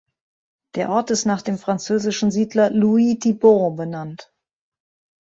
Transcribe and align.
Der 0.73 0.89
Ort 0.89 1.11
ist 1.11 1.25
nach 1.25 1.43
dem 1.43 1.59
französischen 1.59 2.31
Siedler 2.31 2.71
Louis 2.71 3.19
Thibaud 3.19 3.75
benannt. 3.77 4.31